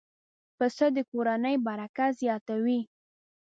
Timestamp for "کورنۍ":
1.11-1.55